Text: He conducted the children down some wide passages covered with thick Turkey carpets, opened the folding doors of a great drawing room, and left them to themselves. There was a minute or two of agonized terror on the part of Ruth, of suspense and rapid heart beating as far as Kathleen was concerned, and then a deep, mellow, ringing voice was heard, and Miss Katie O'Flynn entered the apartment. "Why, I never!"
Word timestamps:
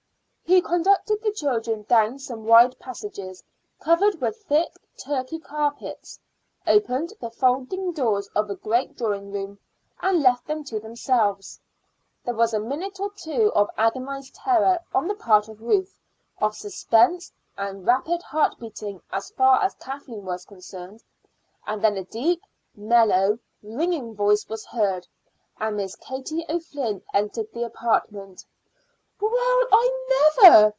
He 0.43 0.59
conducted 0.61 1.21
the 1.23 1.31
children 1.31 1.83
down 1.83 2.19
some 2.19 2.43
wide 2.43 2.77
passages 2.77 3.41
covered 3.79 4.19
with 4.19 4.43
thick 4.43 4.75
Turkey 4.97 5.39
carpets, 5.39 6.19
opened 6.67 7.13
the 7.21 7.29
folding 7.29 7.93
doors 7.93 8.27
of 8.35 8.49
a 8.49 8.55
great 8.55 8.97
drawing 8.97 9.31
room, 9.31 9.59
and 10.01 10.21
left 10.21 10.45
them 10.47 10.65
to 10.65 10.77
themselves. 10.77 11.57
There 12.25 12.33
was 12.33 12.53
a 12.53 12.59
minute 12.59 12.99
or 12.99 13.11
two 13.15 13.53
of 13.55 13.69
agonized 13.77 14.35
terror 14.35 14.79
on 14.93 15.07
the 15.07 15.15
part 15.15 15.47
of 15.47 15.61
Ruth, 15.61 15.97
of 16.41 16.53
suspense 16.57 17.31
and 17.57 17.87
rapid 17.87 18.21
heart 18.21 18.59
beating 18.59 18.99
as 19.09 19.29
far 19.29 19.63
as 19.63 19.73
Kathleen 19.75 20.25
was 20.25 20.43
concerned, 20.43 21.01
and 21.65 21.81
then 21.81 21.95
a 21.95 22.03
deep, 22.03 22.41
mellow, 22.75 23.39
ringing 23.63 24.13
voice 24.15 24.45
was 24.49 24.65
heard, 24.65 25.07
and 25.61 25.77
Miss 25.77 25.95
Katie 25.95 26.43
O'Flynn 26.49 27.01
entered 27.13 27.53
the 27.53 27.63
apartment. 27.63 28.45
"Why, 29.23 29.65
I 29.71 30.39
never!" 30.41 30.61